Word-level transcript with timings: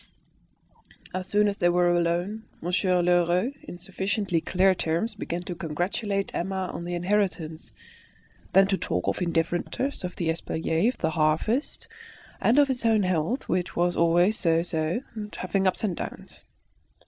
As 1.13 1.27
soon 1.27 1.47
as 1.47 1.57
they 1.57 1.69
were 1.69 1.95
alone, 1.95 2.45
Monsieur 2.59 3.03
Lheureux 3.03 3.53
in 3.61 3.77
sufficiently 3.77 4.41
clear 4.41 4.73
terms 4.73 5.13
began 5.13 5.43
to 5.43 5.53
congratulate 5.53 6.33
Emma 6.33 6.71
on 6.73 6.85
the 6.85 6.95
inheritance, 6.95 7.71
then 8.53 8.65
to 8.65 8.79
talk 8.79 9.07
of 9.07 9.21
indifferent 9.21 9.65
matters, 9.65 10.03
of 10.03 10.15
the 10.15 10.29
espaliers, 10.31 10.95
of 10.95 11.01
the 11.01 11.11
harvest, 11.11 11.87
and 12.41 12.57
of 12.57 12.67
his 12.67 12.83
own 12.83 13.03
health, 13.03 13.47
which 13.47 13.75
was 13.75 13.95
always 13.95 14.39
so 14.39 14.63
so, 14.63 15.01
always 15.15 15.29
having 15.37 15.67
ups 15.67 15.83
and 15.83 15.97
downs. 15.97 16.43